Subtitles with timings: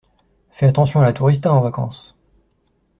[0.49, 2.17] Fais attention à la tourista en vacances.